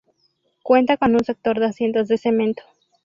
[0.63, 2.63] Cuenta con un sector de asientos de cemento.